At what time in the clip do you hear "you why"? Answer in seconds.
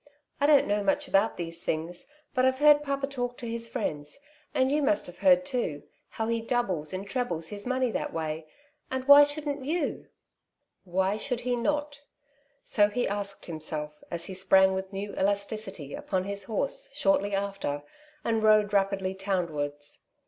9.71-11.17